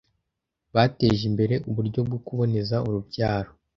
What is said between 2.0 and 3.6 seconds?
bwo kuboneza urubyaro